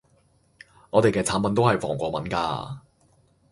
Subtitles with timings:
[0.89, 2.79] 我哋嘅產品都係防過敏㗎